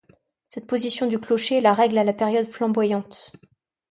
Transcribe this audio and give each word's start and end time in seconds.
Cette 0.49 0.65
position 0.65 1.05
du 1.05 1.19
clocher 1.19 1.59
est 1.59 1.61
la 1.61 1.73
règle 1.75 1.99
à 1.99 2.03
la 2.03 2.13
période 2.13 2.47
flamboyante. 2.49 3.33